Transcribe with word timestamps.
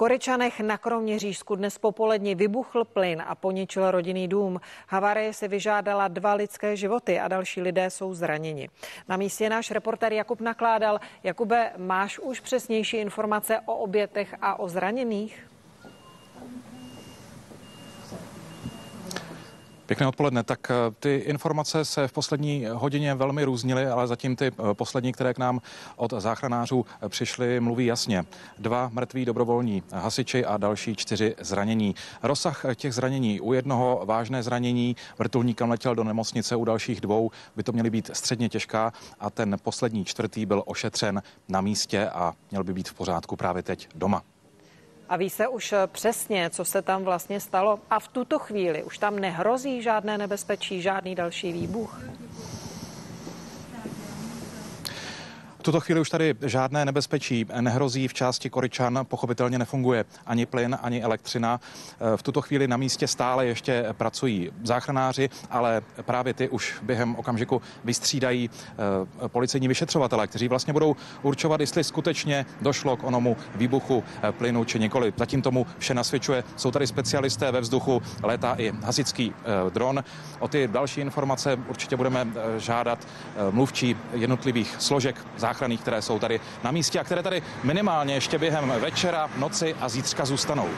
Koryčanech 0.00 0.60
na 0.60 0.78
Kroměřížsku 0.78 1.54
dnes 1.54 1.78
popolední 1.78 2.34
vybuchl 2.34 2.84
plyn 2.84 3.22
a 3.26 3.34
poničil 3.34 3.90
rodinný 3.90 4.28
dům. 4.28 4.60
Havarie 4.88 5.32
se 5.32 5.48
vyžádala 5.48 6.08
dva 6.08 6.34
lidské 6.34 6.76
životy 6.76 7.20
a 7.20 7.28
další 7.28 7.62
lidé 7.62 7.90
jsou 7.90 8.14
zraněni. 8.14 8.68
Na 9.08 9.16
místě 9.16 9.50
náš 9.50 9.70
reportér 9.70 10.12
Jakub 10.12 10.40
Nakládal. 10.40 11.00
Jakube, 11.22 11.72
máš 11.76 12.18
už 12.18 12.40
přesnější 12.40 12.96
informace 12.96 13.60
o 13.66 13.76
obětech 13.76 14.34
a 14.40 14.58
o 14.58 14.68
zraněných? 14.68 15.48
Pěkné 19.88 20.06
odpoledne. 20.06 20.42
Tak 20.42 20.70
eh, 20.70 20.74
ty 21.00 21.16
informace 21.26 21.84
se 21.84 22.08
v 22.08 22.12
poslední 22.12 22.66
hodině 22.72 23.14
velmi 23.14 23.44
různily, 23.44 23.86
ale 23.86 24.06
zatím 24.06 24.36
ty 24.36 24.46
eh, 24.46 24.74
poslední, 24.74 25.12
které 25.12 25.34
k 25.34 25.38
nám 25.38 25.60
od 25.96 26.12
záchranářů 26.18 26.86
eh, 27.02 27.08
přišly, 27.08 27.60
mluví 27.60 27.86
jasně. 27.86 28.24
Dva 28.58 28.90
mrtví 28.92 29.24
dobrovolní 29.24 29.82
hasiči 29.92 30.44
a 30.44 30.56
další 30.56 30.96
čtyři 30.96 31.34
zranění. 31.40 31.94
Rozsah 32.22 32.64
těch 32.74 32.94
zranění 32.94 33.40
u 33.40 33.52
jednoho 33.52 34.02
vážné 34.04 34.42
zranění, 34.42 34.96
vrtulníkem 35.18 35.70
letěl 35.70 35.94
do 35.94 36.04
nemocnice, 36.04 36.56
u 36.56 36.64
dalších 36.64 37.00
dvou 37.00 37.30
by 37.56 37.62
to 37.62 37.72
měly 37.72 37.90
být 37.90 38.10
středně 38.12 38.48
těžká 38.48 38.92
a 39.20 39.30
ten 39.30 39.56
poslední 39.62 40.04
čtvrtý 40.04 40.46
byl 40.46 40.62
ošetřen 40.66 41.22
na 41.48 41.60
místě 41.60 42.08
a 42.08 42.34
měl 42.50 42.64
by 42.64 42.72
být 42.72 42.88
v 42.88 42.94
pořádku 42.94 43.36
právě 43.36 43.62
teď 43.62 43.88
doma. 43.94 44.22
A 45.08 45.16
ví 45.16 45.30
se 45.30 45.48
už 45.48 45.72
eh, 45.72 45.86
přesně, 45.86 46.50
co 46.50 46.64
se 46.64 46.82
tam 46.82 47.04
vlastně 47.04 47.40
stalo? 47.40 47.80
A 47.90 48.00
v 48.00 48.08
tuto 48.08 48.38
chvíli 48.38 48.82
už 48.82 48.98
tam 48.98 49.18
nehrozí 49.18 49.82
žádné 49.82 50.18
nebezpečí, 50.18 50.82
žádný 50.82 51.14
další 51.14 51.52
výbuch? 51.52 52.00
Tuto 55.68 55.80
chvíli 55.80 56.00
už 56.00 56.10
tady 56.10 56.34
žádné 56.42 56.84
nebezpečí 56.84 57.46
nehrozí. 57.60 58.08
V 58.08 58.14
části 58.14 58.50
Koryčan 58.50 59.00
pochopitelně 59.08 59.58
nefunguje 59.58 60.04
ani 60.26 60.46
plyn, 60.46 60.78
ani 60.82 61.02
elektřina. 61.02 61.60
V 62.16 62.22
tuto 62.22 62.42
chvíli 62.42 62.68
na 62.68 62.76
místě 62.76 63.06
stále 63.06 63.46
ještě 63.46 63.86
pracují 63.92 64.50
záchranáři, 64.64 65.30
ale 65.50 65.82
právě 66.02 66.34
ty 66.34 66.48
už 66.48 66.76
během 66.82 67.16
okamžiku 67.16 67.62
vystřídají 67.84 68.50
eh, 69.24 69.28
policejní 69.28 69.68
vyšetřovatele, 69.68 70.26
kteří 70.26 70.48
vlastně 70.48 70.72
budou 70.72 70.96
určovat, 71.22 71.60
jestli 71.60 71.84
skutečně 71.84 72.46
došlo 72.60 72.96
k 72.96 73.04
onomu 73.04 73.36
výbuchu 73.54 74.04
eh, 74.22 74.32
plynu 74.32 74.64
či 74.64 74.78
nikoli. 74.78 75.12
Zatím 75.16 75.42
tomu 75.42 75.66
vše 75.78 75.94
nasvědčuje. 75.94 76.44
Jsou 76.56 76.70
tady 76.70 76.86
specialisté 76.86 77.52
ve 77.52 77.60
vzduchu, 77.60 78.02
létá 78.22 78.54
i 78.58 78.72
hasičský 78.84 79.34
eh, 79.36 79.70
dron. 79.70 80.04
O 80.38 80.48
ty 80.48 80.68
další 80.68 81.00
informace 81.00 81.58
určitě 81.68 81.96
budeme 81.96 82.26
žádat 82.58 83.08
mluvčí 83.50 83.96
jednotlivých 84.12 84.76
složek 84.78 85.16
záchranářů 85.36 85.57
záchranných, 85.58 85.80
které 85.80 86.02
jsou 86.02 86.18
tady 86.18 86.40
na 86.64 86.70
místě 86.70 87.00
a 87.00 87.04
které 87.04 87.22
tady 87.22 87.42
minimálně 87.64 88.14
ještě 88.14 88.38
během 88.38 88.72
večera, 88.80 89.30
noci 89.36 89.74
a 89.80 89.88
zítřka 89.88 90.24
zůstanou. 90.24 90.68